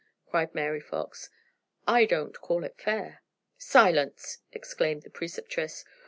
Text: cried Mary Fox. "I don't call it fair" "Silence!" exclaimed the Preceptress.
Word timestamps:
cried 0.25 0.55
Mary 0.55 0.79
Fox. 0.81 1.29
"I 1.87 2.05
don't 2.05 2.35
call 2.41 2.63
it 2.63 2.81
fair" 2.81 3.21
"Silence!" 3.59 4.39
exclaimed 4.51 5.03
the 5.03 5.11
Preceptress. 5.11 5.85